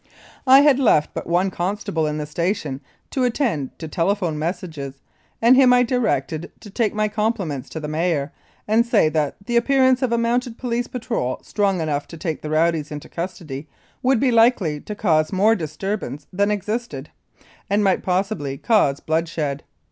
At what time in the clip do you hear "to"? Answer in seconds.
3.11-3.23, 3.77-3.87, 6.61-6.71, 7.69-7.79, 12.07-12.17, 14.81-14.95